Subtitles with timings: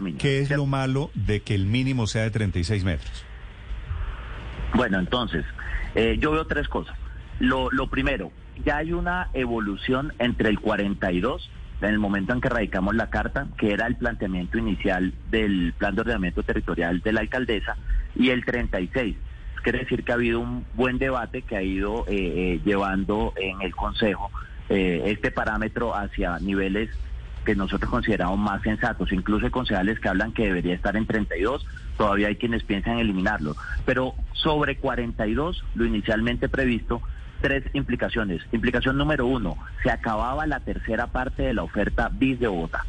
[0.00, 0.18] mínima.
[0.18, 3.24] ¿Qué es lo malo de que el mínimo sea de 36 metros?
[4.74, 5.44] Bueno, entonces,
[5.94, 6.96] eh, yo veo tres cosas.
[7.38, 8.32] Lo, lo primero,
[8.64, 11.48] ya hay una evolución entre el 42,
[11.80, 15.94] en el momento en que radicamos la carta, que era el planteamiento inicial del plan
[15.94, 17.76] de ordenamiento territorial de la alcaldesa,
[18.16, 19.16] y el 36.
[19.62, 23.60] Quiere decir que ha habido un buen debate que ha ido eh, eh, llevando en
[23.62, 24.30] el Consejo
[24.68, 26.90] eh, este parámetro hacia niveles
[27.44, 29.12] que nosotros consideramos más sensatos.
[29.12, 31.64] Incluso hay concejales que hablan que debería estar en 32,
[31.96, 33.56] todavía hay quienes piensan eliminarlo.
[33.84, 37.02] Pero sobre 42, lo inicialmente previsto,
[37.40, 38.42] tres implicaciones.
[38.52, 42.84] Implicación número uno, se acababa la tercera parte de la oferta BIS de Bogotá.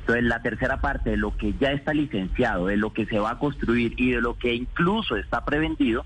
[0.00, 3.30] Entonces, la tercera parte de lo que ya está licenciado, de lo que se va
[3.32, 6.04] a construir y de lo que incluso está prevendido,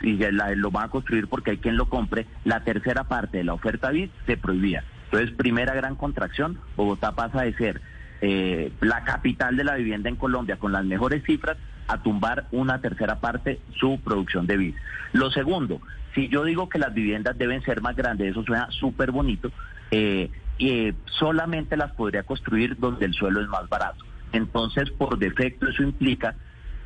[0.00, 3.44] y la- lo van a construir porque hay quien lo compre, la tercera parte de
[3.44, 4.84] la oferta BIS se prohibía.
[5.12, 7.82] Entonces, primera gran contracción, Bogotá pasa de ser
[8.22, 12.80] eh, la capital de la vivienda en Colombia con las mejores cifras a tumbar una
[12.80, 14.74] tercera parte su producción de BIS.
[15.12, 15.82] Lo segundo,
[16.14, 19.52] si yo digo que las viviendas deben ser más grandes, eso suena súper bonito,
[19.90, 24.02] eh, y solamente las podría construir donde el suelo es más barato.
[24.32, 26.36] Entonces, por defecto, eso implica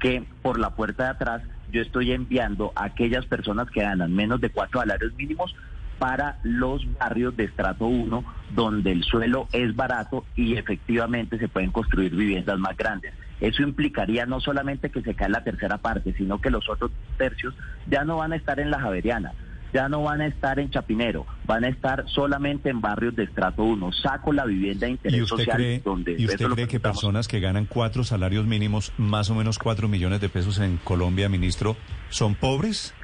[0.01, 4.41] que por la puerta de atrás yo estoy enviando a aquellas personas que ganan menos
[4.41, 5.55] de cuatro salarios mínimos
[5.99, 11.71] para los barrios de estrato 1, donde el suelo es barato y efectivamente se pueden
[11.71, 13.13] construir viviendas más grandes.
[13.41, 17.55] Eso implicaría no solamente que se cae la tercera parte, sino que los otros tercios
[17.87, 19.33] ya no van a estar en la Javeriana,
[19.73, 23.63] ya no van a estar en Chapinero, van a estar solamente en barrios de estrato
[23.63, 23.93] 1.
[23.93, 27.29] Saco la vivienda de ¿Y interés usted social cree, donde y usted cree que personas
[27.29, 31.77] que ganan cuatro salarios mínimos, más o menos cuatro millones de pesos en Colombia, ministro,
[32.09, 32.95] son pobres?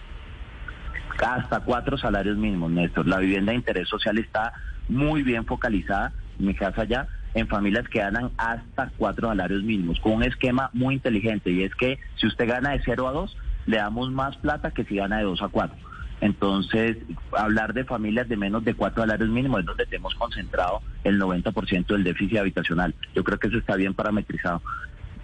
[1.22, 3.06] Hasta cuatro salarios mínimos, Néstor.
[3.06, 4.52] La vivienda de interés social está
[4.88, 9.98] muy bien focalizada, en mi casa ya, en familias que ganan hasta cuatro salarios mínimos,
[10.00, 13.36] con un esquema muy inteligente, y es que si usted gana de 0 a 2,
[13.66, 15.76] le damos más plata que si gana de 2 a 4.
[16.20, 16.98] Entonces,
[17.36, 21.86] hablar de familias de menos de cuatro salarios mínimos es donde tenemos concentrado el 90%
[21.86, 22.94] del déficit habitacional.
[23.14, 24.62] Yo creo que eso está bien parametrizado.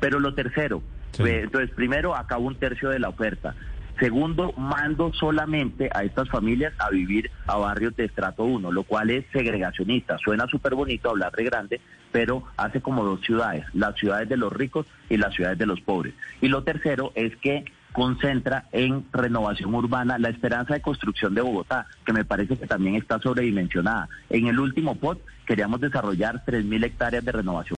[0.01, 0.83] Pero lo tercero,
[1.13, 1.23] Sí.
[1.23, 3.55] eh, entonces, primero, acabo un tercio de la oferta.
[3.99, 9.11] Segundo, mando solamente a estas familias a vivir a barrios de estrato 1, lo cual
[9.11, 10.19] es segregacionista.
[10.19, 11.81] Suena súper bonito hablar de grande,
[12.13, 15.81] pero hace como dos ciudades, las ciudades de los ricos y las ciudades de los
[15.81, 16.15] pobres.
[16.41, 21.87] Y lo tercero es que concentra en renovación urbana la esperanza de construcción de Bogotá,
[22.05, 24.09] que me parece que también está sobredimensionada.
[24.31, 27.67] En el último POT queríamos desarrollar 3.000 hectáreas de renovación.